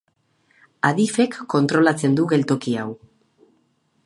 [0.89, 2.91] Adifek kontrolatzen du geltoki hau.